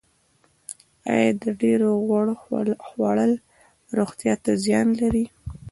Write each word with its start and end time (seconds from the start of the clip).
ایا 1.13 1.31
د 1.41 1.43
ډیر 1.61 1.79
غوړ 2.05 2.27
خوړل 2.93 3.31
روغتیا 3.97 4.33
ته 4.43 4.51
زیان 4.63 4.87
لري 5.01 5.25